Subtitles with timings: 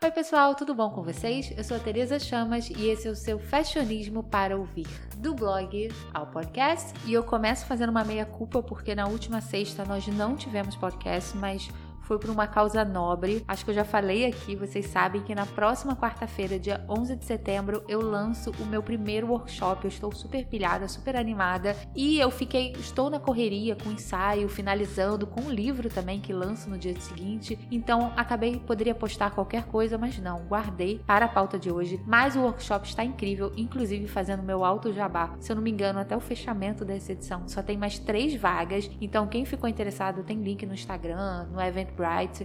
[0.00, 1.52] Oi, pessoal, tudo bom com vocês?
[1.56, 4.86] Eu sou a Tereza Chamas e esse é o seu Fashionismo para ouvir,
[5.16, 6.94] do blog ao podcast.
[7.04, 11.68] E eu começo fazendo uma meia-culpa porque na última sexta nós não tivemos podcast, mas
[12.08, 13.44] foi por uma causa nobre.
[13.46, 17.24] Acho que eu já falei aqui, vocês sabem que na próxima quarta-feira, dia 11 de
[17.26, 19.84] setembro, eu lanço o meu primeiro workshop.
[19.84, 24.48] Eu estou super pilhada, super animada e eu fiquei, estou na correria com o ensaio,
[24.48, 27.58] finalizando com um livro também que lanço no dia seguinte.
[27.70, 32.00] Então, acabei poderia postar qualquer coisa, mas não, guardei para a pauta de hoje.
[32.06, 35.36] Mas o workshop está incrível, inclusive fazendo meu alto jabá.
[35.40, 38.90] Se eu não me engano, até o fechamento dessa edição só tem mais três vagas.
[38.98, 41.97] Então, quem ficou interessado tem link no Instagram, no evento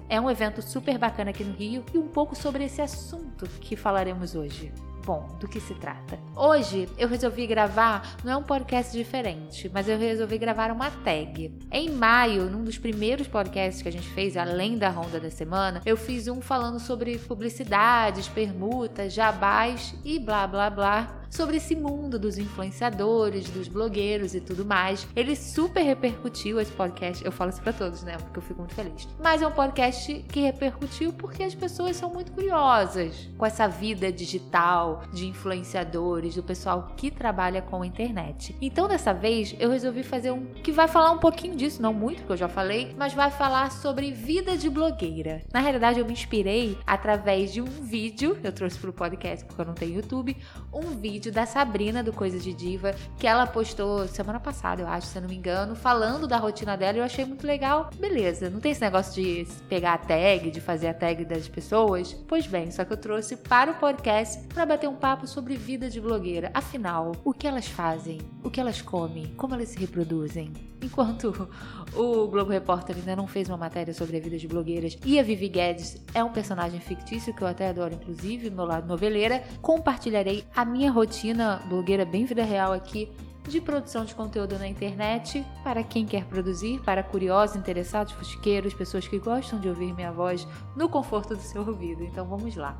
[0.10, 3.76] É um evento super bacana aqui no Rio e um pouco sobre esse assunto que
[3.76, 4.72] falaremos hoje.
[5.06, 6.18] Bom, do que se trata?
[6.34, 11.54] Hoje eu resolvi gravar, não é um podcast diferente, mas eu resolvi gravar uma tag.
[11.70, 15.82] Em maio, num dos primeiros podcasts que a gente fez, além da ronda da semana,
[15.86, 22.20] eu fiz um falando sobre publicidades, permutas, jabás e blá blá blá sobre esse mundo
[22.20, 25.08] dos influenciadores, dos blogueiros e tudo mais.
[25.16, 27.26] Ele super repercutiu esse podcast.
[27.26, 28.18] Eu falo isso pra todos, né?
[28.18, 29.08] Porque eu fico muito feliz.
[29.20, 34.12] Mas é um podcast que repercutiu porque as pessoas são muito curiosas com essa vida
[34.12, 38.56] digital de influenciadores, do pessoal que trabalha com a internet.
[38.62, 42.20] Então, dessa vez, eu resolvi fazer um que vai falar um pouquinho disso, não muito,
[42.20, 45.42] porque eu já falei, mas vai falar sobre vida de blogueira.
[45.52, 49.66] Na realidade, eu me inspirei através de um vídeo, eu trouxe pro podcast porque eu
[49.66, 50.38] não tenho YouTube,
[50.74, 55.08] um vídeo da Sabrina do Coisa de Diva, que ela postou semana passada, eu acho,
[55.08, 57.90] se eu não me engano, falando da rotina dela e eu achei muito legal.
[58.00, 62.14] Beleza, não tem esse negócio de pegar a tag, de fazer a tag das pessoas?
[62.28, 65.90] Pois bem, só que eu trouxe para o podcast para bater um papo sobre vida
[65.90, 66.52] de blogueira.
[66.54, 68.20] Afinal, o que elas fazem?
[68.44, 69.34] O que elas comem?
[69.36, 70.52] Como elas se reproduzem?
[70.82, 71.50] Enquanto
[71.96, 75.24] o Globo Repórter ainda não fez uma matéria sobre a vida de blogueiras e a
[75.24, 80.46] Vivi Guedes é um personagem fictício que eu até adoro, inclusive, no lado noveleira, compartilharei
[80.56, 83.10] a minha rotina blogueira bem vida real aqui
[83.48, 89.08] de produção de conteúdo na internet para quem quer produzir, para curiosos, interessados, fuxiqueiros, pessoas
[89.08, 92.04] que gostam de ouvir minha voz no conforto do seu ouvido.
[92.04, 92.78] Então vamos lá.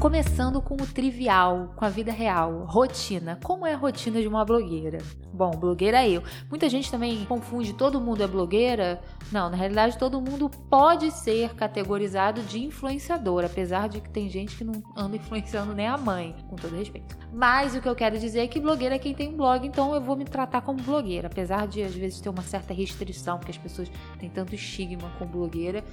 [0.00, 3.38] Começando com o trivial, com a vida real, rotina.
[3.44, 4.98] Como é a rotina de uma blogueira?
[5.32, 6.22] Bom, blogueira é eu.
[6.48, 9.00] Muita gente também confunde todo mundo é blogueira.
[9.30, 14.56] Não, na realidade todo mundo pode ser categorizado de influenciador, apesar de que tem gente
[14.56, 17.16] que não anda influenciando nem a mãe, com todo respeito.
[17.32, 19.94] Mas o que eu quero dizer é que blogueira é quem tem um blog, então
[19.94, 23.52] eu vou me tratar como blogueira, apesar de às vezes ter uma certa restrição, porque
[23.52, 25.84] as pessoas têm tanto estigma com blogueira.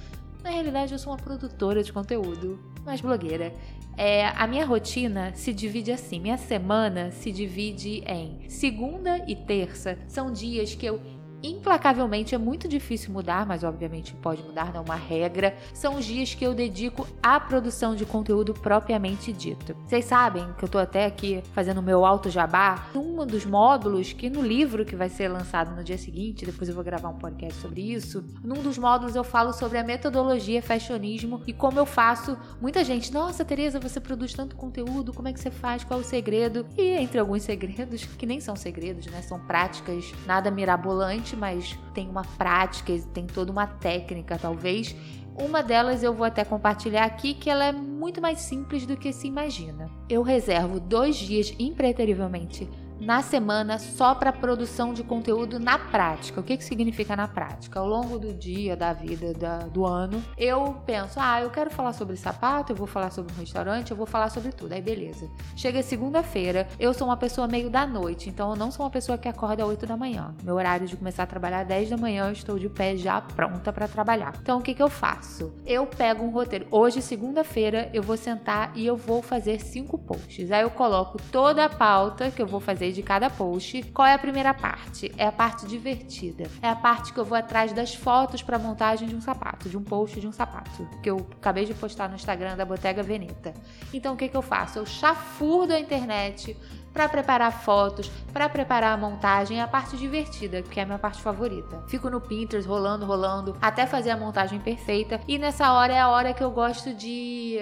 [0.48, 3.52] Na realidade, eu sou uma produtora de conteúdo, mas blogueira.
[3.98, 9.98] É, a minha rotina se divide assim: minha semana se divide em segunda e terça.
[10.08, 11.02] São dias que eu
[11.42, 15.56] implacavelmente é muito difícil mudar, mas obviamente pode mudar, não é uma regra.
[15.72, 19.76] São os dias que eu dedico à produção de conteúdo propriamente dito.
[19.86, 24.30] Vocês sabem que eu tô até aqui fazendo meu alto jabá, um dos módulos que
[24.30, 27.60] no livro que vai ser lançado no dia seguinte, depois eu vou gravar um podcast
[27.60, 28.24] sobre isso.
[28.42, 32.36] Num dos módulos eu falo sobre a metodologia fashionismo e como eu faço.
[32.60, 35.84] Muita gente, nossa, Tereza, você produz tanto conteúdo, como é que você faz?
[35.84, 36.66] Qual é o segredo?
[36.76, 39.22] E entre alguns segredos, que nem são segredos, né?
[39.22, 44.94] São práticas nada mirabolantes mas tem uma prática, tem toda uma técnica, talvez.
[45.36, 49.12] Uma delas eu vou até compartilhar aqui, que ela é muito mais simples do que
[49.12, 49.88] se imagina.
[50.08, 52.68] Eu reservo dois dias impreterivelmente
[53.00, 56.40] na semana só para produção de conteúdo na prática.
[56.40, 57.80] O que, que significa na prática?
[57.80, 61.92] Ao longo do dia, da vida, da, do ano, eu penso: ah, eu quero falar
[61.92, 64.72] sobre sapato, eu vou falar sobre um restaurante, eu vou falar sobre tudo.
[64.72, 65.30] Aí beleza.
[65.56, 69.16] Chega segunda-feira, eu sou uma pessoa meio da noite, então eu não sou uma pessoa
[69.16, 70.34] que acorda às 8 da manhã.
[70.42, 73.20] Meu horário de começar a trabalhar às 10 da manhã, eu estou de pé já
[73.20, 74.34] pronta para trabalhar.
[74.42, 75.52] Então o que, que eu faço?
[75.64, 76.66] Eu pego um roteiro.
[76.70, 80.50] Hoje, segunda-feira, eu vou sentar e eu vou fazer cinco posts.
[80.50, 83.82] Aí eu coloco toda a pauta que eu vou fazer de cada post.
[83.94, 85.12] Qual é a primeira parte?
[85.16, 86.50] É a parte divertida.
[86.62, 89.76] É a parte que eu vou atrás das fotos para montagem de um sapato, de
[89.76, 93.54] um post de um sapato, que eu acabei de postar no Instagram da Bottega Veneta.
[93.92, 94.78] Então o que, que eu faço?
[94.78, 96.56] Eu chafurdo a internet
[96.92, 100.98] para preparar fotos, para preparar a montagem, é a parte divertida, que é a minha
[100.98, 101.82] parte favorita.
[101.88, 105.20] Fico no Pinterest rolando, rolando, até fazer a montagem perfeita.
[105.26, 107.58] E nessa hora é a hora que eu gosto de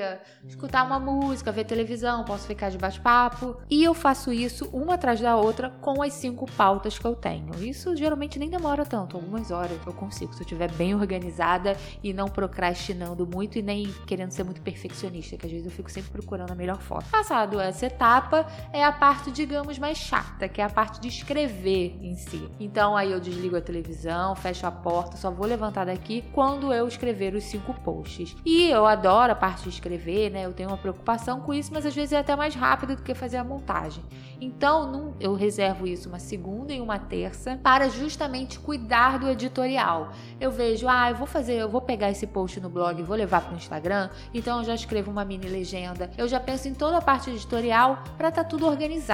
[0.46, 3.56] escutar uma música, ver televisão, posso ficar de bate-papo.
[3.70, 7.54] E eu faço isso uma atrás da outra com as cinco pautas que eu tenho.
[7.62, 12.12] Isso geralmente nem demora tanto, algumas horas eu consigo, se eu estiver bem organizada e
[12.12, 16.10] não procrastinando muito e nem querendo ser muito perfeccionista, que às vezes eu fico sempre
[16.10, 17.06] procurando a melhor foto.
[17.10, 21.08] Passado essa etapa, é a parte parte, digamos, mais chata, que é a parte de
[21.08, 22.46] escrever em si.
[22.60, 26.86] Então aí eu desligo a televisão, fecho a porta, só vou levantar daqui quando eu
[26.86, 28.36] escrever os cinco posts.
[28.44, 30.44] E eu adoro a parte de escrever, né?
[30.44, 33.14] Eu tenho uma preocupação com isso, mas às vezes é até mais rápido do que
[33.14, 34.04] fazer a montagem.
[34.38, 40.12] Então eu reservo isso uma segunda e uma terça para justamente cuidar do editorial.
[40.38, 43.40] Eu vejo, ah, eu vou fazer, eu vou pegar esse post no blog vou levar
[43.40, 46.10] para o Instagram, então eu já escrevo uma mini legenda.
[46.18, 49.05] Eu já penso em toda a parte editorial para estar tá tudo organizado.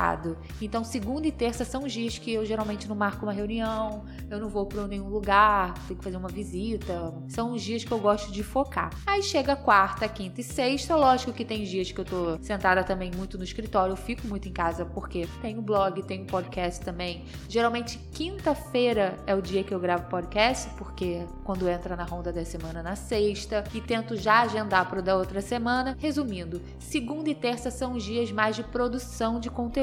[0.60, 4.38] Então segunda e terça são os dias que eu geralmente não marco uma reunião, eu
[4.38, 7.12] não vou para nenhum lugar, tenho que fazer uma visita.
[7.28, 8.90] São os dias que eu gosto de focar.
[9.06, 13.10] Aí chega quarta, quinta e sexta, lógico que tem dias que eu tô sentada também
[13.14, 17.24] muito no escritório, eu fico muito em casa porque tenho blog, tenho podcast também.
[17.48, 22.44] Geralmente quinta-feira é o dia que eu gravo podcast, porque quando entra na ronda da
[22.44, 25.96] semana na sexta e tento já agendar para da outra semana.
[25.98, 29.81] Resumindo, segunda e terça são os dias mais de produção de conteúdo.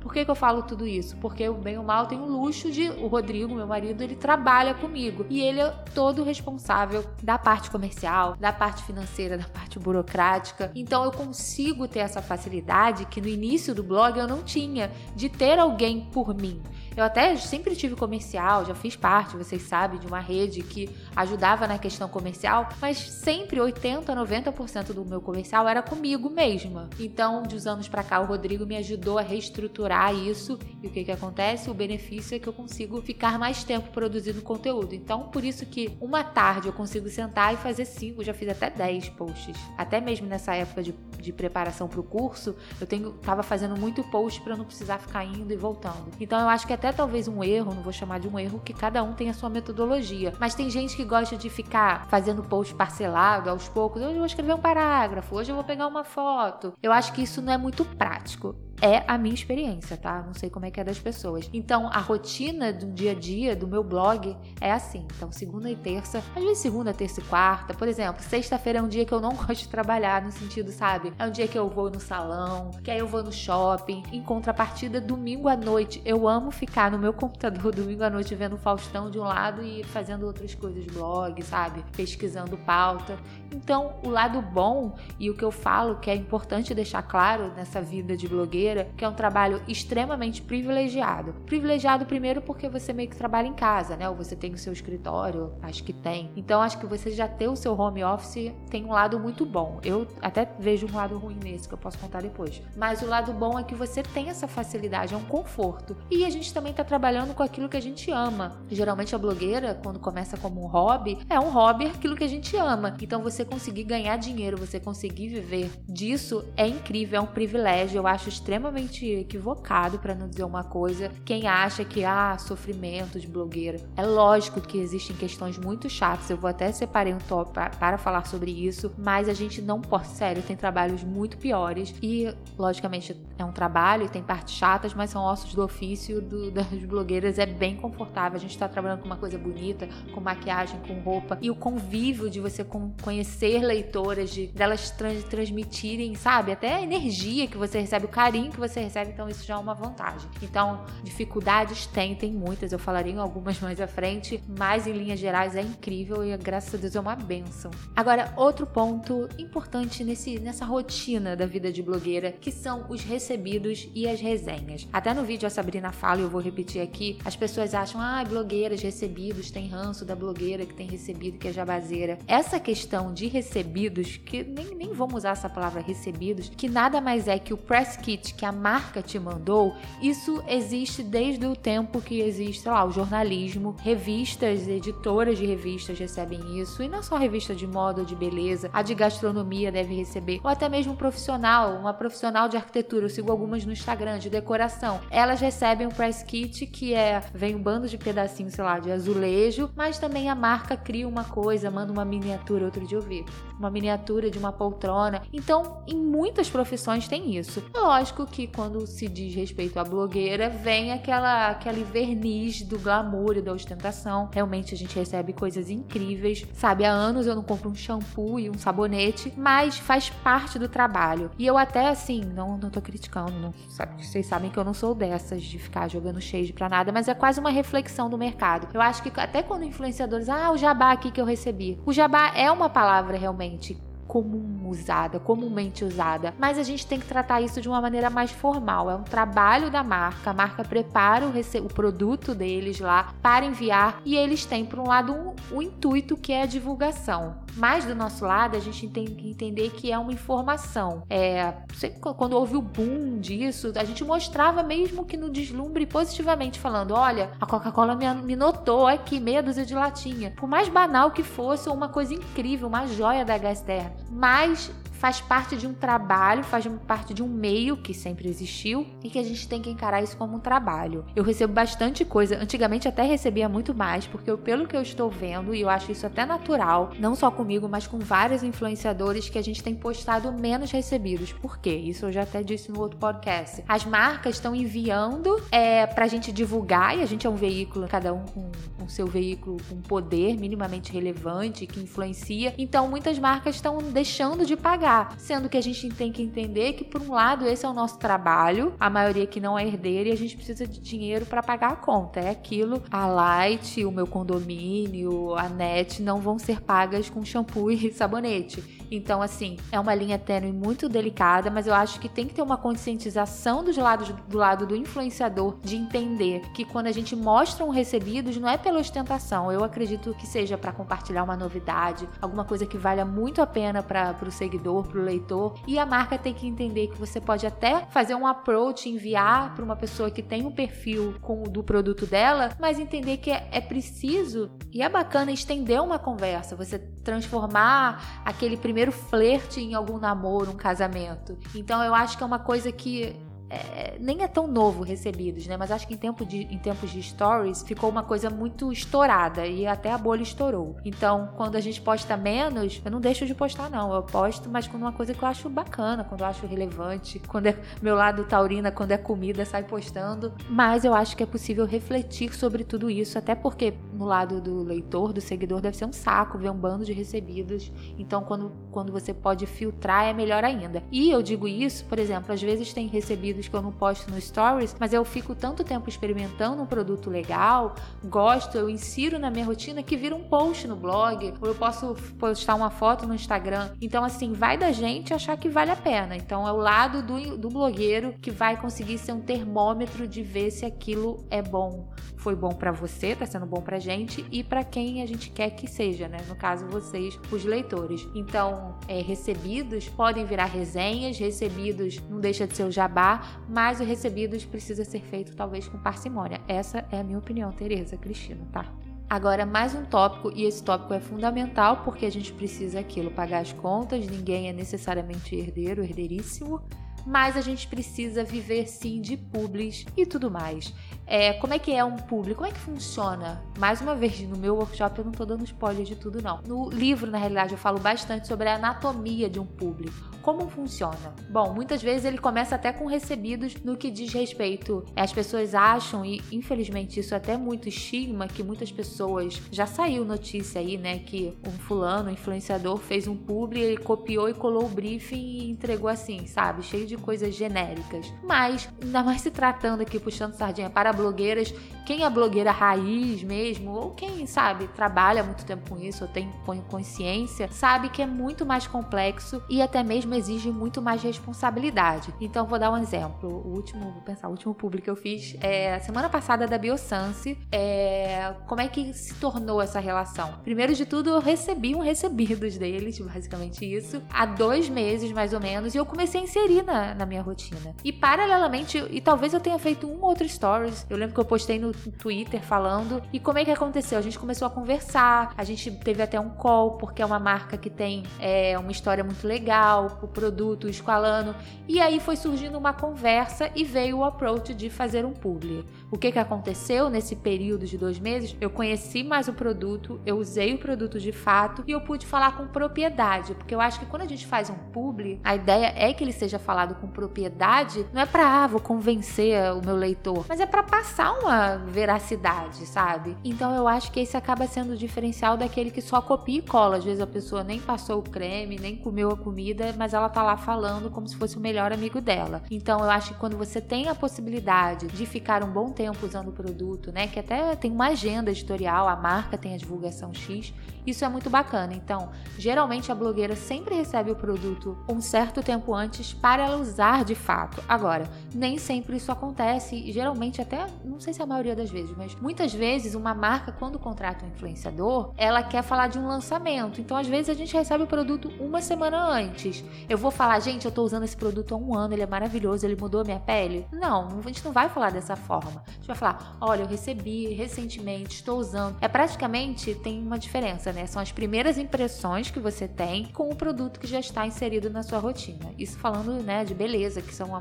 [0.00, 1.16] Por que, que eu falo tudo isso?
[1.18, 2.88] Porque eu, bem ou mal, tenho o luxo de.
[2.88, 8.36] O Rodrigo, meu marido, ele trabalha comigo e ele é todo responsável da parte comercial,
[8.38, 10.70] da parte financeira, da parte burocrática.
[10.74, 15.28] Então eu consigo ter essa facilidade que no início do blog eu não tinha de
[15.28, 16.62] ter alguém por mim.
[16.96, 21.66] Eu até sempre tive comercial, já fiz parte, vocês sabem, de uma rede que ajudava
[21.66, 26.90] na questão comercial, mas sempre 80, 90% do meu comercial era comigo mesma.
[26.98, 30.58] Então, de uns anos para cá, o Rodrigo me ajudou a reestruturar isso.
[30.82, 31.70] E o que que acontece?
[31.70, 34.94] O benefício é que eu consigo ficar mais tempo produzindo conteúdo.
[34.94, 38.68] Então, por isso que uma tarde eu consigo sentar e fazer cinco, já fiz até
[38.68, 39.56] 10 posts.
[39.78, 44.02] Até mesmo nessa época de, de preparação para o curso, eu tenho tava fazendo muito
[44.04, 46.10] post para não precisar ficar indo e voltando.
[46.20, 48.72] Então, eu acho que até talvez um erro, não vou chamar de um erro, que
[48.72, 50.32] cada um tem a sua metodologia.
[50.40, 54.00] Mas tem gente que gosta de ficar fazendo post parcelado aos poucos.
[54.00, 56.72] Hoje eu vou escrever um parágrafo, hoje eu vou pegar uma foto.
[56.82, 60.22] Eu acho que isso não é muito prático é a minha experiência, tá?
[60.22, 61.48] Não sei como é que é das pessoas.
[61.52, 65.06] Então, a rotina do dia a dia do meu blog é assim.
[65.16, 67.74] Então, segunda e terça, às vezes segunda, terça e quarta.
[67.74, 71.12] Por exemplo, sexta-feira é um dia que eu não gosto de trabalhar, no sentido, sabe?
[71.18, 74.02] É um dia que eu vou no salão, que aí eu vou no shopping.
[74.12, 78.54] Em contrapartida, domingo à noite, eu amo ficar no meu computador domingo à noite vendo
[78.54, 81.84] o Faustão de um lado e fazendo outras coisas, blog, sabe?
[81.92, 83.18] Pesquisando pauta.
[83.52, 87.80] Então, o lado bom e o que eu falo que é importante deixar claro nessa
[87.80, 91.32] vida de blogueira que é um trabalho extremamente privilegiado.
[91.46, 94.08] Privilegiado primeiro porque você meio que trabalha em casa, né?
[94.08, 96.30] Ou você tem o seu escritório, acho que tem.
[96.36, 99.80] Então acho que você já ter o seu home office tem um lado muito bom.
[99.84, 102.62] Eu até vejo um lado ruim nesse que eu posso contar depois.
[102.76, 105.96] Mas o lado bom é que você tem essa facilidade, é um conforto.
[106.10, 108.60] E a gente também tá trabalhando com aquilo que a gente ama.
[108.68, 112.56] Geralmente a blogueira, quando começa como um hobby, é um hobby aquilo que a gente
[112.56, 112.96] ama.
[113.00, 117.98] Então você conseguir ganhar dinheiro, você conseguir viver disso é incrível, é um privilégio.
[117.98, 122.38] Eu acho extremamente extremamente equivocado, para não dizer uma coisa, quem acha que há ah,
[122.38, 123.80] sofrimento de blogueira.
[123.96, 128.26] É lógico que existem questões muito chatas, eu vou até separei um top para falar
[128.26, 133.44] sobre isso, mas a gente não pode, sério, tem trabalhos muito piores e, logicamente, é
[133.44, 137.76] um trabalho tem partes chatas, mas são ossos do ofício do, das blogueiras, é bem
[137.76, 138.36] confortável.
[138.36, 142.28] A gente tá trabalhando com uma coisa bonita, com maquiagem, com roupa e o convívio
[142.28, 142.66] de você
[143.02, 148.49] conhecer leitoras, de delas trans, transmitirem, sabe, até a energia que você recebe, o carinho
[148.50, 150.28] que você recebe, então isso já é uma vantagem.
[150.42, 155.18] Então, dificuldades tem, tem muitas, eu falaria em algumas mais à frente, mas em linhas
[155.18, 157.70] gerais é incrível e graças a Deus é uma benção.
[157.94, 163.88] Agora, outro ponto importante nesse, nessa rotina da vida de blogueira, que são os recebidos
[163.94, 164.88] e as resenhas.
[164.92, 168.24] Até no vídeo a Sabrina fala, e eu vou repetir aqui, as pessoas acham, ah,
[168.24, 172.18] blogueiras, recebidos, tem ranço da blogueira que tem recebido, que é jabazeira.
[172.26, 177.28] Essa questão de recebidos, que nem, nem vamos usar essa palavra recebidos, que nada mais
[177.28, 182.00] é que o press kit que a marca te mandou, isso existe desde o tempo
[182.00, 187.18] que existe, sei lá, o jornalismo, revistas, editoras de revistas recebem isso, e não só
[187.18, 191.74] revista de moda de beleza, a de gastronomia deve receber, ou até mesmo um profissional,
[191.74, 195.00] uma profissional de arquitetura, eu sigo algumas no Instagram, de decoração.
[195.10, 198.90] Elas recebem um press kit que é, vem um bando de pedacinhos, sei lá, de
[198.90, 203.22] azulejo, mas também a marca cria uma coisa, manda uma miniatura, outro dia eu vi,
[203.58, 205.20] uma miniatura de uma poltrona.
[205.30, 207.62] Então, em muitas profissões tem isso.
[207.74, 207.80] É
[208.20, 213.42] lógico que quando se diz respeito à blogueira, vem aquela, aquele verniz do glamour e
[213.42, 214.28] da ostentação.
[214.32, 216.46] Realmente a gente recebe coisas incríveis.
[216.54, 220.68] Sabe, há anos eu não compro um shampoo e um sabonete, mas faz parte do
[220.68, 221.30] trabalho.
[221.38, 224.74] E eu até assim, não, não tô criticando, não, sabe, vocês sabem que eu não
[224.74, 228.68] sou dessas de ficar jogando shade pra nada, mas é quase uma reflexão do mercado.
[228.72, 231.78] Eu acho que até quando influenciadores, ah, o jabá aqui que eu recebi.
[231.86, 233.76] O jabá é uma palavra realmente
[234.10, 238.32] comum usada, comumente usada, mas a gente tem que tratar isso de uma maneira mais
[238.32, 238.90] formal.
[238.90, 244.02] É um trabalho da marca, a marca prepara o, o produto deles lá para enviar
[244.04, 247.36] e eles têm, por um lado, um, o intuito que é a divulgação.
[247.56, 251.02] Mas do nosso lado, a gente tem que entender que é uma informação.
[251.08, 251.54] É,
[252.00, 257.30] quando houve o boom disso, a gente mostrava mesmo que no deslumbre positivamente, falando: olha,
[257.40, 260.32] a Coca-Cola me, me notou aqui, meia dúzia de latinha.
[260.36, 263.90] Por mais banal que fosse, uma coisa incrível, uma joia da Gaster.
[264.10, 269.08] Mas faz parte de um trabalho, faz parte de um meio que sempre existiu e
[269.08, 271.06] que a gente tem que encarar isso como um trabalho.
[271.16, 275.08] Eu recebo bastante coisa, antigamente até recebia muito mais, porque eu, pelo que eu estou
[275.08, 279.38] vendo, e eu acho isso até natural, não só comigo, mas com vários influenciadores que
[279.38, 281.32] a gente tem postado menos recebidos.
[281.32, 281.74] Por quê?
[281.74, 283.64] Isso eu já até disse no outro podcast.
[283.66, 288.12] As marcas estão enviando é, pra gente divulgar, e a gente é um veículo, cada
[288.12, 288.50] um com
[288.84, 292.54] o seu veículo com poder minimamente relevante, que influencia.
[292.58, 296.84] Então muitas marcas estão deixando de pagar Sendo que a gente tem que entender que,
[296.84, 300.12] por um lado, esse é o nosso trabalho, a maioria que não é herdeira e
[300.12, 302.20] a gente precisa de dinheiro para pagar a conta.
[302.20, 307.70] É aquilo, a Light, o meu condomínio, a net não vão ser pagas com shampoo
[307.70, 308.79] e sabonete.
[308.90, 312.42] Então, assim, é uma linha tênue muito delicada, mas eu acho que tem que ter
[312.42, 317.64] uma conscientização dos lados, do lado do influenciador de entender que quando a gente mostra
[317.64, 319.52] um recebidos, não é pela ostentação.
[319.52, 323.82] Eu acredito que seja para compartilhar uma novidade, alguma coisa que valha muito a pena
[323.82, 325.58] para o seguidor para o leitor.
[325.66, 329.64] E a marca tem que entender que você pode até fazer um approach, enviar para
[329.64, 333.60] uma pessoa que tem um perfil com, do produto dela, mas entender que é, é
[333.60, 340.52] preciso e é bacana estender uma conversa, você transformar aquele primeiro flerte em algum namoro,
[340.52, 341.36] um casamento.
[341.54, 343.16] Então eu acho que é uma coisa que
[343.50, 345.56] é, nem é tão novo recebidos, né?
[345.56, 349.44] Mas acho que em, tempo de, em tempos de stories ficou uma coisa muito estourada
[349.44, 350.76] e até a bolha estourou.
[350.84, 353.92] Então, quando a gente posta menos, eu não deixo de postar, não.
[353.92, 357.48] Eu posto, mas com uma coisa que eu acho bacana, quando eu acho relevante, quando
[357.48, 360.32] é meu lado taurina, quando é comida, sai postando.
[360.48, 364.62] Mas eu acho que é possível refletir sobre tudo isso, até porque no lado do
[364.62, 367.72] leitor, do seguidor, deve ser um saco ver um bando de recebidos.
[367.98, 370.84] Então, quando, quando você pode filtrar, é melhor ainda.
[370.92, 374.10] E eu digo isso, por exemplo, às vezes tem recebidos vídeos que eu não posto
[374.10, 379.30] no Stories, mas eu fico tanto tempo experimentando um produto legal, gosto, eu insiro na
[379.30, 383.14] minha rotina que vira um post no blog, ou eu posso postar uma foto no
[383.14, 383.70] Instagram.
[383.80, 386.16] Então, assim, vai da gente achar que vale a pena.
[386.16, 390.50] Então, é o lado do, do blogueiro que vai conseguir ser um termômetro de ver
[390.50, 391.90] se aquilo é bom.
[392.16, 395.50] Foi bom para você, tá sendo bom pra gente e para quem a gente quer
[395.50, 396.18] que seja, né?
[396.28, 398.06] No caso, vocês, os leitores.
[398.14, 403.84] Então, é, recebidos podem virar resenhas, recebidos não deixa de ser o jabá, mas o
[403.84, 406.40] recebidos precisa ser feito talvez com parcimônia.
[406.46, 408.66] Essa é a minha opinião, Tereza Cristina, tá?
[409.08, 413.40] Agora, mais um tópico, e esse tópico é fundamental porque a gente precisa aquilo, pagar
[413.40, 416.62] as contas, ninguém é necessariamente herdeiro, herdeiríssimo,
[417.06, 420.72] mas a gente precisa viver sim de publis e tudo mais.
[421.06, 422.38] É, como é que é um público?
[422.38, 423.42] Como é que funciona?
[423.58, 426.40] Mais uma vez, no meu workshop eu não tô dando spoiler de tudo, não.
[426.46, 429.96] No livro, na realidade, eu falo bastante sobre a anatomia de um público.
[430.30, 431.12] Como funciona?
[431.28, 434.86] Bom, muitas vezes ele começa até com recebidos no que diz respeito.
[434.94, 439.42] As pessoas acham, e infelizmente isso é até muito estigma, que muitas pessoas.
[439.50, 441.00] Já saiu notícia aí, né?
[441.00, 445.50] Que um fulano, um influenciador, fez um publi, ele copiou e colou o briefing e
[445.50, 446.62] entregou assim, sabe?
[446.62, 448.06] Cheio de coisas genéricas.
[448.22, 451.52] Mas, ainda mais se tratando aqui, puxando sardinha para blogueiras,
[451.84, 456.30] quem é blogueira raiz mesmo, ou quem, sabe, trabalha muito tempo com isso, ou tem
[456.68, 462.14] consciência, sabe que é muito mais complexo e até mesmo exige muito mais responsabilidade.
[462.20, 463.28] Então, vou dar um exemplo.
[463.28, 467.36] O último, vou pensar, o último público que eu fiz é semana passada da Biosense.
[467.50, 470.34] É, como é que se tornou essa relação?
[470.44, 475.40] Primeiro de tudo, eu recebi um recebidos deles, basicamente isso, há dois meses mais ou
[475.40, 477.74] menos, e eu comecei a inserir na, na minha rotina.
[477.84, 481.58] E paralelamente, e talvez eu tenha feito um outro stories, eu lembro que eu postei
[481.58, 483.02] no Twitter falando.
[483.12, 483.98] E como é que aconteceu?
[483.98, 487.56] A gente começou a conversar, a gente teve até um call, porque é uma marca
[487.56, 491.34] que tem é, uma história muito legal, o produto, escalando.
[491.68, 495.64] E aí foi surgindo uma conversa e veio o approach de fazer um publi.
[495.90, 498.36] O que, que aconteceu nesse período de dois meses?
[498.40, 502.36] Eu conheci mais o produto, eu usei o produto de fato e eu pude falar
[502.36, 505.92] com propriedade, porque eu acho que quando a gente faz um publi, a ideia é
[505.92, 510.24] que ele seja falado com propriedade, não é para ah, vou convencer o meu leitor,
[510.28, 513.16] mas é para passar uma veracidade, sabe?
[513.24, 516.76] Então eu acho que esse acaba sendo o diferencial daquele que só copia e cola.
[516.76, 520.08] Às vezes a pessoa nem passou o creme, nem comeu a comida, mas mas ela
[520.08, 522.42] tá lá falando como se fosse o melhor amigo dela.
[522.48, 526.28] Então eu acho que quando você tem a possibilidade de ficar um bom tempo usando
[526.28, 530.54] o produto, né, que até tem uma agenda editorial, a marca tem a divulgação X,
[530.86, 531.74] isso é muito bacana.
[531.74, 537.04] Então, geralmente a blogueira sempre recebe o produto um certo tempo antes para ela usar
[537.04, 537.62] de fato.
[537.68, 541.94] Agora, nem sempre isso acontece geralmente até, não sei se é a maioria das vezes,
[541.96, 546.80] mas muitas vezes uma marca quando contrata um influenciador, ela quer falar de um lançamento.
[546.80, 549.64] Então, às vezes a gente recebe o produto uma semana antes.
[549.88, 552.66] Eu vou falar, gente, eu tô usando esse produto há um ano, ele é maravilhoso,
[552.66, 553.66] ele mudou a minha pele.
[553.72, 555.62] Não, a gente não vai falar dessa forma.
[555.66, 558.76] A gente vai falar, olha, eu recebi recentemente, estou usando.
[558.80, 560.86] É praticamente tem uma diferença, né?
[560.86, 564.82] São as primeiras impressões que você tem com o produto que já está inserido na
[564.82, 565.52] sua rotina.
[565.58, 567.34] Isso falando, né, de beleza, que são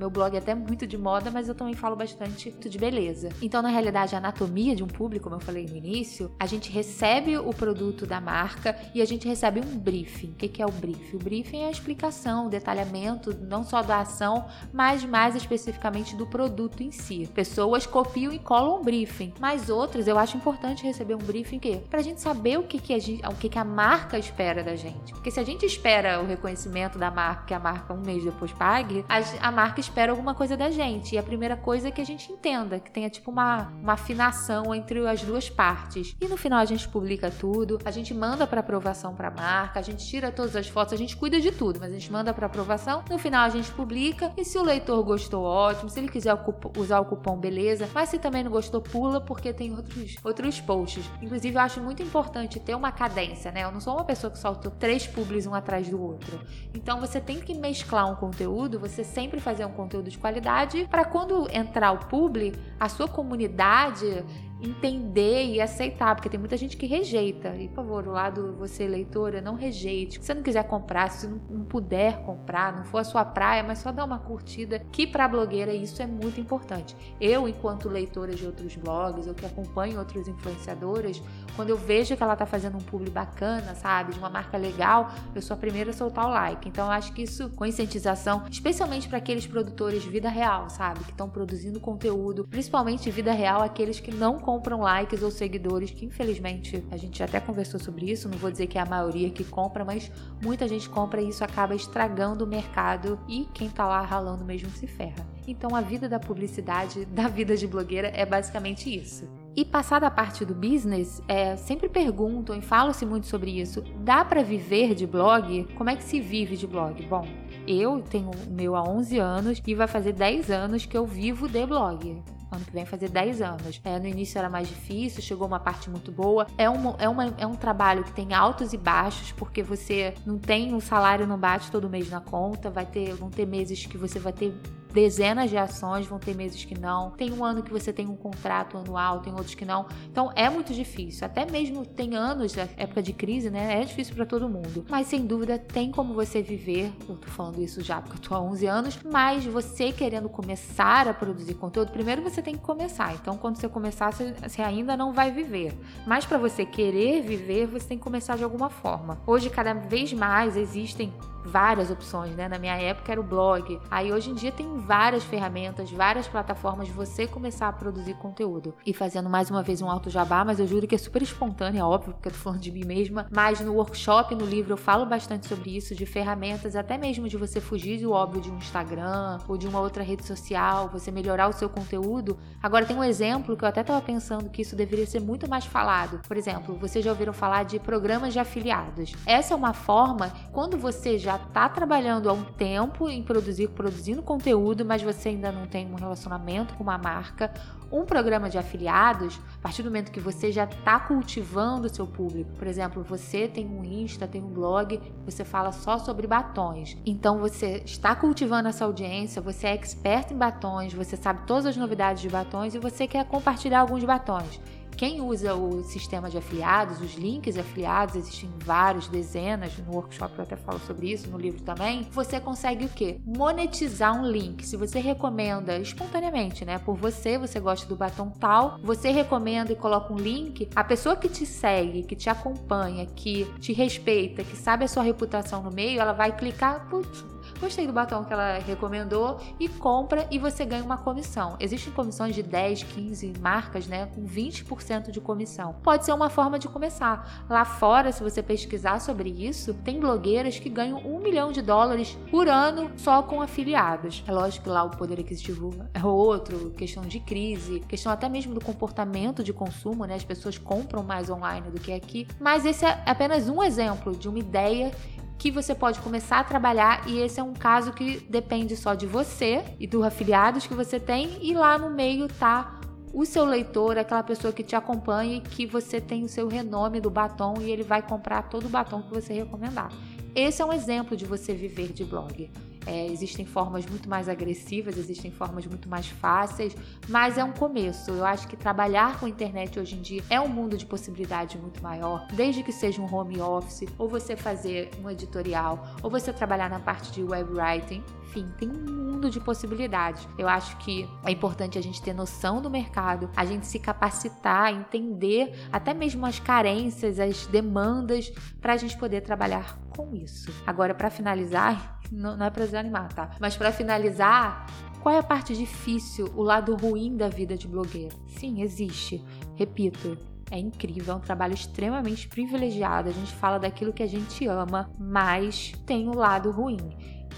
[0.00, 3.28] meu blog é até muito de moda, mas eu também falo bastante de beleza.
[3.42, 6.70] Então, na realidade, a anatomia de um público, como eu falei no início, a gente
[6.70, 10.30] recebe o produto da marca e a gente recebe um briefing.
[10.30, 11.16] O que é o briefing?
[11.16, 16.26] O briefing é a explicação, o detalhamento, não só da ação, mas mais especificamente do
[16.26, 17.28] produto em si.
[17.34, 21.82] Pessoas copiam e colam um briefing, mas outras eu acho importante receber um briefing quê?
[21.90, 24.76] Pra gente saber o que, que, a, gente, o que, que a marca espera da
[24.76, 25.12] gente.
[25.12, 28.52] Porque se a gente espera o reconhecimento da marca, que a marca um mês depois
[28.52, 31.16] pague, a, a marca espera alguma coisa da gente.
[31.16, 34.72] E a primeira coisa é que a gente entenda, que tenha tipo uma, uma afinação
[34.72, 36.14] entre as duas partes.
[36.20, 39.80] E no final a gente publica tudo, a gente manda para aprovação para a marca,
[39.80, 42.32] a gente tira todas as fotos, a gente cuida de tudo, mas a gente manda
[42.32, 43.02] para aprovação.
[43.10, 45.90] No final a gente publica e se o leitor gostou, ótimo.
[45.90, 46.38] Se ele quiser
[46.76, 47.88] usar o cupom, beleza.
[47.92, 51.04] Mas se também não gostou, pula porque tem outros, outros posts.
[51.20, 53.64] Inclusive eu acho muito importante ter uma cadência, né?
[53.64, 56.40] Eu não sou uma pessoa que solta três publis um atrás do outro.
[56.74, 61.04] Então você tem que mesclar um conteúdo, você sempre fazer um conteúdo de qualidade para
[61.04, 64.24] quando entrar o publi, a sua comunidade
[64.62, 67.56] entender e aceitar, porque tem muita gente que rejeita.
[67.56, 70.14] E, por favor, o lado você, leitora, não rejeite.
[70.14, 73.62] Se você não quiser comprar, se não, não puder comprar, não for a sua praia,
[73.62, 76.96] mas só dá uma curtida, que para blogueira isso é muito importante.
[77.20, 81.22] Eu, enquanto leitora de outros blogs, ou que acompanho outros influenciadoras,
[81.56, 85.10] quando eu vejo que ela tá fazendo um publi bacana, sabe, de uma marca legal,
[85.34, 86.68] eu sou a primeira a soltar o like.
[86.68, 91.10] Então, eu acho que isso, conscientização, especialmente para aqueles produtores de vida real, sabe, que
[91.10, 96.84] estão produzindo conteúdo, principalmente vida real, aqueles que não compram likes ou seguidores, que infelizmente
[96.90, 99.84] a gente até conversou sobre isso, não vou dizer que é a maioria que compra,
[99.84, 100.10] mas
[100.42, 104.68] muita gente compra e isso acaba estragando o mercado e quem tá lá ralando mesmo
[104.70, 105.24] se ferra.
[105.46, 109.28] Então a vida da publicidade, da vida de blogueira é basicamente isso.
[109.54, 113.84] E passada a parte do business, é, sempre perguntam e falam-se muito sobre isso.
[114.00, 115.62] Dá para viver de blog?
[115.76, 117.00] Como é que se vive de blog?
[117.06, 117.24] Bom,
[117.68, 121.48] eu tenho o meu há 11 anos e vai fazer 10 anos que eu vivo
[121.48, 123.80] de blog ano que vem fazer 10 anos.
[123.84, 126.46] É, no início era mais difícil, chegou uma parte muito boa.
[126.58, 130.38] É um, é, uma, é um trabalho que tem altos e baixos, porque você não
[130.38, 133.96] tem um salário, não bate todo mês na conta, vai ter, vão ter meses que
[133.96, 134.54] você vai ter
[134.92, 137.10] dezenas de ações, vão ter meses que não.
[137.10, 139.86] Tem um ano que você tem um contrato anual, tem outros que não.
[140.10, 141.26] Então é muito difícil.
[141.26, 143.80] Até mesmo tem anos, época de crise, né?
[143.80, 144.84] É difícil para todo mundo.
[144.88, 146.92] Mas sem dúvida tem como você viver.
[147.08, 151.08] Eu tô falando isso já porque eu tô há 11 anos, mas você querendo começar
[151.08, 153.14] a produzir conteúdo, primeiro você tem que começar.
[153.14, 155.78] Então quando você começar, você ainda não vai viver.
[156.06, 159.20] Mas para você querer viver, você tem que começar de alguma forma.
[159.26, 161.12] Hoje cada vez mais existem
[161.44, 162.48] várias opções, né?
[162.48, 163.80] Na minha época era o blog.
[163.90, 168.74] Aí hoje em dia tem várias ferramentas, várias plataformas de você começar a produzir conteúdo.
[168.84, 171.80] E fazendo mais uma vez um alto jabá, mas eu juro que é super espontâneo,
[171.80, 173.26] é óbvio, porque eu tô falando de mim mesma.
[173.30, 177.36] Mas no workshop, no livro, eu falo bastante sobre isso, de ferramentas, até mesmo de
[177.36, 181.48] você fugir do óbvio de um Instagram ou de uma outra rede social, você melhorar
[181.48, 182.38] o seu conteúdo.
[182.62, 185.64] Agora tem um exemplo que eu até tava pensando que isso deveria ser muito mais
[185.64, 186.20] falado.
[186.26, 189.12] Por exemplo, vocês já ouviram falar de programas de afiliados.
[189.26, 193.68] Essa é uma forma, quando você já já está trabalhando há um tempo em produzir,
[193.68, 197.52] produzindo conteúdo, mas você ainda não tem um relacionamento com uma marca,
[197.92, 202.06] um programa de afiliados, a partir do momento que você já está cultivando o seu
[202.06, 206.96] público, por exemplo, você tem um Insta, tem um blog, você fala só sobre batons.
[207.06, 211.76] Então você está cultivando essa audiência, você é expert em batons, você sabe todas as
[211.76, 214.60] novidades de batons e você quer compartilhar alguns batons.
[215.00, 220.42] Quem usa o sistema de afiliados, os links afiliados, existem vários, dezenas, no workshop eu
[220.42, 223.18] até falo sobre isso, no livro também, você consegue o quê?
[223.24, 224.66] Monetizar um link.
[224.66, 229.74] Se você recomenda espontaneamente, né, por você, você gosta do batom tal, você recomenda e
[229.74, 234.54] coloca um link, a pessoa que te segue, que te acompanha, que te respeita, que
[234.54, 237.24] sabe a sua reputação no meio, ela vai clicar, putz,
[237.58, 241.56] gostei do batom que ela recomendou e compra e você ganha uma comissão.
[241.58, 245.74] Existem comissões de 10, 15 marcas, né, com 20% de comissão.
[245.82, 247.44] Pode ser uma forma de começar.
[247.48, 252.16] Lá fora, se você pesquisar sobre isso, tem blogueiras que ganham um milhão de dólares
[252.30, 254.22] por ano só com afiliados.
[254.26, 258.54] É lógico que lá o poder aquisitivo é outro, questão de crise, questão até mesmo
[258.54, 260.14] do comportamento de consumo, né?
[260.14, 262.26] As pessoas compram mais online do que aqui.
[262.38, 264.92] Mas esse é apenas um exemplo de uma ideia
[265.40, 269.06] que você pode começar a trabalhar e esse é um caso que depende só de
[269.06, 272.78] você e dos afiliados que você tem e lá no meio tá
[273.10, 277.00] o seu leitor, aquela pessoa que te acompanha e que você tem o seu renome
[277.00, 279.90] do batom e ele vai comprar todo o batom que você recomendar.
[280.34, 282.50] Esse é um exemplo de você viver de blog.
[282.86, 286.74] É, existem formas muito mais agressivas, existem formas muito mais fáceis,
[287.08, 288.10] mas é um começo.
[288.10, 291.58] Eu acho que trabalhar com a internet hoje em dia é um mundo de possibilidade
[291.58, 296.32] muito maior, desde que seja um home office, ou você fazer um editorial, ou você
[296.32, 298.02] trabalhar na parte de web writing.
[298.22, 300.26] Enfim, tem um mundo de possibilidades.
[300.38, 304.72] Eu acho que é importante a gente ter noção do mercado, a gente se capacitar,
[304.72, 310.52] entender até mesmo as carências, as demandas, para a gente poder trabalhar com isso.
[310.64, 313.30] Agora, para finalizar, não, não é para desanimar, tá?
[313.38, 314.66] Mas para finalizar,
[315.00, 318.16] qual é a parte difícil, o lado ruim da vida de blogueiro?
[318.26, 319.24] Sim, existe.
[319.56, 320.18] Repito,
[320.50, 323.08] é incrível, é um trabalho extremamente privilegiado.
[323.08, 326.78] A gente fala daquilo que a gente ama, mas tem o um lado ruim.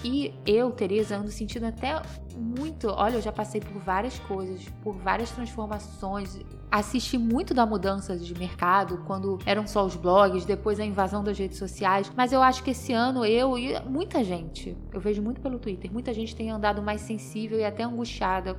[0.05, 2.01] E eu, Tereza, ando sentindo até
[2.37, 2.89] muito.
[2.89, 6.41] Olha, eu já passei por várias coisas, por várias transformações.
[6.71, 11.39] Assisti muito da mudança de mercado, quando eram só os blogs, depois a invasão das
[11.39, 12.11] redes sociais.
[12.17, 15.93] Mas eu acho que esse ano eu e muita gente, eu vejo muito pelo Twitter,
[15.93, 18.59] muita gente tem andado mais sensível e até angustiada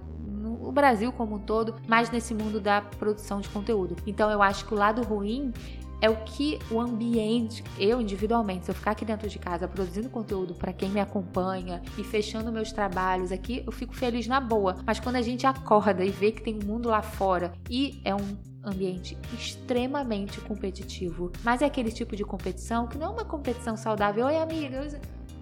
[0.64, 3.96] o Brasil como um todo, mais nesse mundo da produção de conteúdo.
[4.08, 5.52] Então eu acho que o lado ruim
[6.02, 10.10] é o que o ambiente, eu individualmente, se eu ficar aqui dentro de casa produzindo
[10.10, 14.78] conteúdo para quem me acompanha e fechando meus trabalhos aqui, eu fico feliz na boa.
[14.86, 18.14] Mas quando a gente acorda e vê que tem um mundo lá fora e é
[18.14, 23.76] um ambiente extremamente competitivo, mas é aquele tipo de competição que não é uma competição
[23.76, 24.26] saudável.
[24.26, 24.88] Oi, amiga,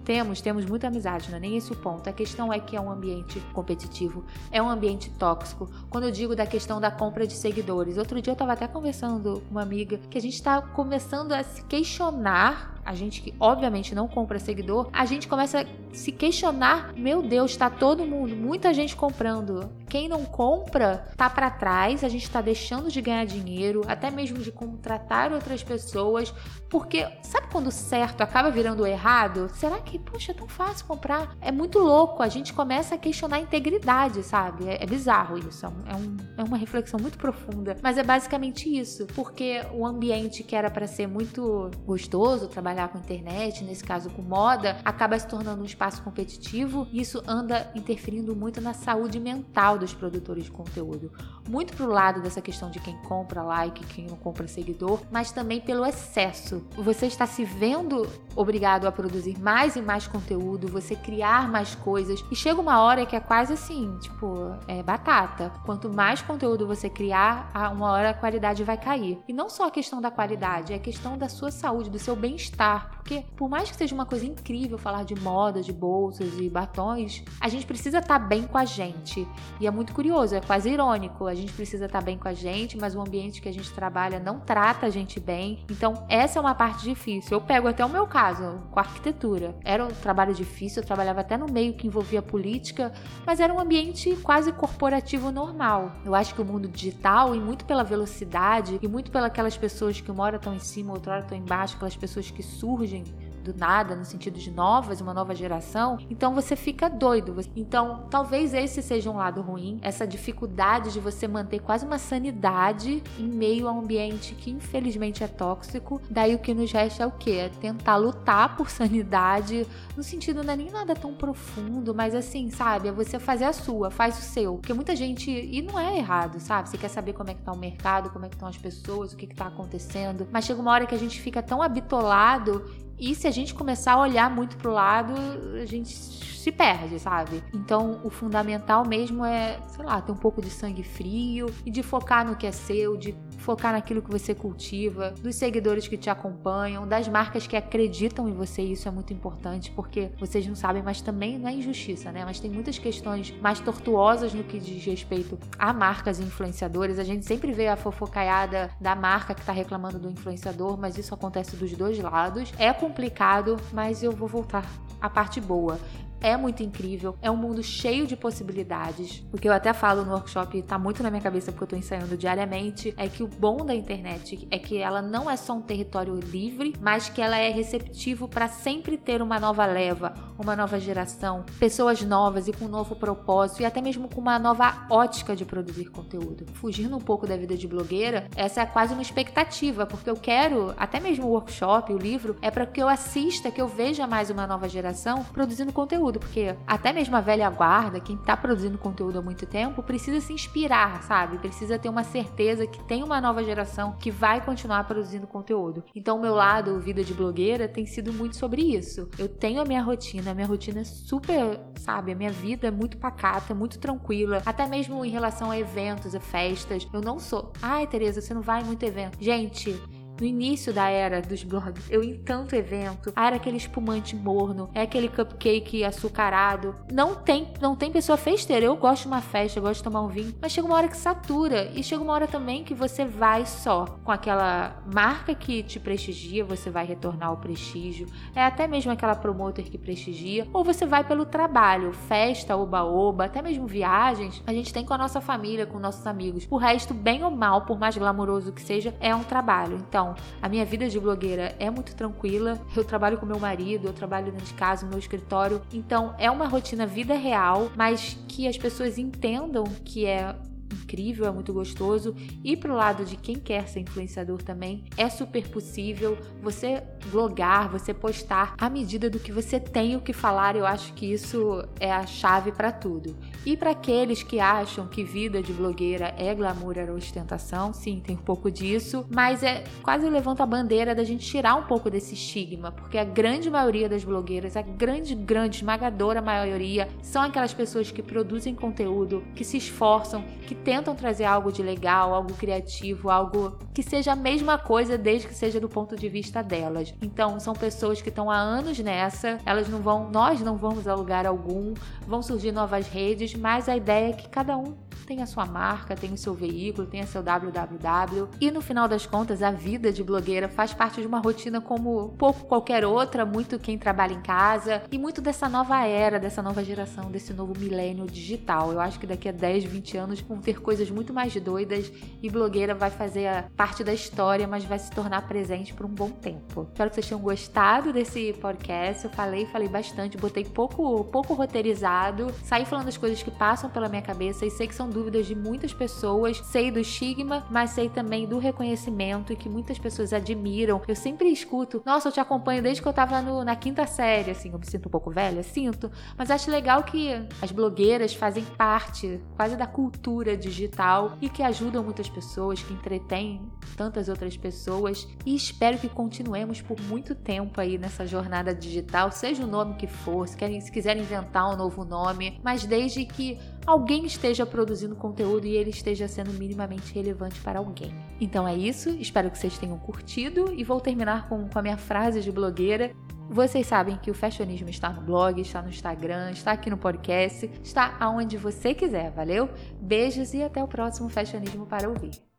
[0.04, 2.08] temos, temos muita amizade, não é nem esse o ponto.
[2.08, 5.70] A questão é que é um ambiente competitivo, é um ambiente tóxico.
[5.88, 9.42] Quando eu digo da questão da compra de seguidores, outro dia eu estava até conversando
[9.48, 13.94] com uma amiga que a gente está começando a se questionar a gente que obviamente
[13.94, 18.74] não compra seguidor, a gente começa a se questionar: meu Deus, tá todo mundo, muita
[18.74, 19.70] gente comprando.
[19.88, 24.38] Quem não compra tá para trás, a gente tá deixando de ganhar dinheiro, até mesmo
[24.38, 26.32] de contratar outras pessoas,
[26.68, 29.50] porque sabe quando o certo acaba virando o errado?
[29.54, 31.36] Será que, poxa, é tão fácil comprar?
[31.40, 34.68] É muito louco, a gente começa a questionar a integridade, sabe?
[34.68, 39.06] É, é bizarro isso, é, um, é uma reflexão muito profunda, mas é basicamente isso,
[39.14, 44.10] porque o ambiente que era para ser muito gostoso, trabalhar trabalhar com internet, nesse caso
[44.10, 49.18] com moda, acaba se tornando um espaço competitivo e isso anda interferindo muito na saúde
[49.18, 51.10] mental dos produtores de conteúdo.
[51.48, 55.60] Muito pro lado dessa questão de quem compra like, quem não compra seguidor, mas também
[55.60, 56.64] pelo excesso.
[56.76, 62.24] Você está se vendo obrigado a produzir mais e mais conteúdo, você criar mais coisas
[62.30, 65.50] e chega uma hora que é quase assim, tipo, é batata.
[65.64, 69.18] Quanto mais conteúdo você criar, uma hora a qualidade vai cair.
[69.26, 72.14] E não só a questão da qualidade, é a questão da sua saúde, do seu
[72.14, 76.48] bem-estar porque por mais que seja uma coisa incrível falar de moda, de bolsas e
[76.48, 79.26] batons, a gente precisa estar tá bem com a gente.
[79.60, 81.26] E é muito curioso, é quase irônico.
[81.26, 83.70] A gente precisa estar tá bem com a gente, mas o ambiente que a gente
[83.72, 85.64] trabalha não trata a gente bem.
[85.68, 87.36] Então, essa é uma parte difícil.
[87.36, 89.56] Eu pego até o meu caso, com arquitetura.
[89.64, 92.92] Era um trabalho difícil, eu trabalhava até no meio que envolvia política,
[93.26, 95.92] mas era um ambiente quase corporativo normal.
[96.04, 100.10] Eu acho que o mundo digital, e muito pela velocidade, e muito pelas pessoas que
[100.10, 103.54] uma hora estão em cima, outra hora estão embaixo, aquelas pessoas que surgem changing do
[103.54, 107.36] nada, no sentido de novas, uma nova geração, então você fica doido.
[107.56, 113.02] Então, talvez esse seja um lado ruim, essa dificuldade de você manter quase uma sanidade
[113.18, 116.00] em meio a um ambiente que infelizmente é tóxico.
[116.08, 117.30] Daí o que nos resta é o quê?
[117.30, 122.50] É tentar lutar por sanidade, no sentido não é nem nada tão profundo, mas assim,
[122.50, 122.88] sabe?
[122.88, 124.54] É você fazer a sua, faz o seu.
[124.54, 126.68] Porque muita gente, e não é errado, sabe?
[126.68, 129.12] Você quer saber como é que tá o mercado, como é que estão as pessoas,
[129.12, 132.64] o que que tá acontecendo, mas chega uma hora que a gente fica tão habitolado
[133.02, 135.12] e se a gente começar a olhar muito pro lado,
[135.60, 137.42] a gente se perde, sabe?
[137.54, 141.82] Então, o fundamental mesmo é, sei lá, ter um pouco de sangue frio e de
[141.82, 146.10] focar no que é seu, de focar naquilo que você cultiva, dos seguidores que te
[146.10, 148.62] acompanham, das marcas que acreditam em você.
[148.62, 152.24] Isso é muito importante porque vocês não sabem, mas também não é injustiça, né?
[152.24, 156.98] Mas tem muitas questões mais tortuosas no que diz respeito a marcas e influenciadores.
[156.98, 161.14] A gente sempre vê a fofocaiada da marca que tá reclamando do influenciador, mas isso
[161.14, 162.52] acontece dos dois lados.
[162.58, 164.66] É complicado, mas eu vou voltar
[165.00, 165.80] à parte boa
[166.22, 169.22] é muito incrível, é um mundo cheio de possibilidades.
[169.32, 171.76] O que eu até falo no workshop, tá muito na minha cabeça porque eu tô
[171.76, 175.60] ensaiando diariamente, é que o bom da internet é que ela não é só um
[175.60, 180.78] território livre, mas que ela é receptivo para sempre ter uma nova leva, uma nova
[180.78, 185.34] geração, pessoas novas e com um novo propósito e até mesmo com uma nova ótica
[185.34, 186.46] de produzir conteúdo.
[186.54, 190.72] Fugindo um pouco da vida de blogueira, essa é quase uma expectativa, porque eu quero,
[190.76, 194.30] até mesmo o workshop, o livro, é para que eu assista, que eu veja mais
[194.30, 199.18] uma nova geração produzindo conteúdo, porque até mesmo a velha guarda, quem tá produzindo conteúdo
[199.18, 201.38] há muito tempo, precisa se inspirar, sabe?
[201.38, 205.84] Precisa ter uma certeza que tem uma nova geração que vai continuar produzindo conteúdo.
[205.94, 209.08] Então, o meu lado, vida de blogueira, tem sido muito sobre isso.
[209.18, 212.12] Eu tenho a minha rotina, a minha rotina é super, sabe?
[212.12, 216.20] A minha vida é muito pacata, muito tranquila, até mesmo em relação a eventos, a
[216.20, 216.86] festas.
[216.92, 217.52] Eu não sou.
[217.62, 219.18] Ai, Tereza, você não vai muito evento.
[219.20, 219.80] Gente,
[220.22, 224.70] no início da era dos blogs, eu em tanto evento, ah, era aquele espumante morno,
[224.72, 226.76] é aquele cupcake açucarado.
[226.92, 228.64] Não tem, não tem pessoa festeira.
[228.64, 230.86] Eu gosto de uma festa, eu gosto de tomar um vinho, mas chega uma hora
[230.86, 235.60] que satura e chega uma hora também que você vai só com aquela marca que
[235.64, 238.06] te prestigia, você vai retornar o prestígio.
[238.32, 243.42] É até mesmo aquela promoter que prestigia, ou você vai pelo trabalho, festa, oba-oba, até
[243.42, 244.40] mesmo viagens.
[244.46, 246.46] A gente tem com a nossa família, com nossos amigos.
[246.48, 249.78] O resto, bem ou mal, por mais glamouroso que seja, é um trabalho.
[249.88, 252.60] Então, a minha vida de blogueira é muito tranquila.
[252.76, 255.60] Eu trabalho com meu marido, eu trabalho dentro de casa, no meu escritório.
[255.72, 260.34] Então, é uma rotina vida real, mas que as pessoas entendam que é
[260.72, 262.14] incrível, é muito gostoso.
[262.42, 267.92] E pro lado de quem quer ser influenciador também, é super possível você blogar, você
[267.92, 270.56] postar à medida do que você tem o que falar.
[270.56, 273.16] Eu acho que isso é a chave para tudo.
[273.44, 278.16] E para aqueles que acham que vida de blogueira é glamour, era ostentação, sim, tem
[278.16, 282.14] um pouco disso, mas é quase levanta a bandeira da gente tirar um pouco desse
[282.14, 287.90] estigma, porque a grande maioria das blogueiras, a grande, grande, esmagadora maioria, são aquelas pessoas
[287.90, 293.58] que produzem conteúdo, que se esforçam, que tentam trazer algo de legal, algo criativo, algo
[293.74, 296.94] que seja a mesma coisa desde que seja do ponto de vista delas.
[297.02, 300.94] Então, são pessoas que estão há anos nessa, elas não vão, nós não vamos a
[300.94, 301.74] lugar algum,
[302.06, 304.74] vão surgir novas redes, mas a ideia é que cada um
[305.06, 308.28] tem a sua marca, tem o seu veículo, tem o seu www.
[308.40, 312.10] E no final das contas, a vida de blogueira faz parte de uma rotina como
[312.18, 316.62] pouco qualquer outra, muito quem trabalha em casa e muito dessa nova era, dessa nova
[316.64, 318.72] geração, desse novo milênio digital.
[318.72, 322.28] Eu acho que daqui a 10, 20 anos vão ter coisas muito mais doidas e
[322.28, 326.68] blogueira vai fazer parte da história, mas vai se tornar presente por um bom tempo.
[326.70, 329.04] Espero que vocês tenham gostado desse podcast.
[329.04, 333.88] Eu falei, falei bastante, botei pouco, pouco roteirizado, saí falando as coisas que passam pela
[333.88, 336.38] minha cabeça e sei que são dúvidas de muitas pessoas.
[336.38, 340.82] Sei do estigma, mas sei também do reconhecimento e que muitas pessoas admiram.
[340.88, 344.32] Eu sempre escuto, nossa, eu te acompanho desde que eu tava no, na quinta série,
[344.32, 348.44] assim, eu me sinto um pouco velha, sinto, mas acho legal que as blogueiras fazem
[348.44, 353.40] parte quase da cultura digital e que ajudam muitas pessoas, que entretêm
[353.76, 359.44] tantas outras pessoas e espero que continuemos por muito tempo aí nessa jornada digital, seja
[359.44, 364.04] o nome que for, se, se quiserem inventar um novo nome, mas desde que alguém
[364.06, 367.94] esteja produzindo conteúdo e ele esteja sendo minimamente relevante para alguém.
[368.20, 371.76] Então é isso, espero que vocês tenham curtido e vou terminar com, com a minha
[371.76, 372.92] frase de blogueira.
[373.30, 377.50] Vocês sabem que o fashionismo está no blog, está no Instagram, está aqui no podcast,
[377.62, 379.48] está aonde você quiser, valeu?
[379.80, 382.31] Beijos e até o próximo Fashionismo para ouvir.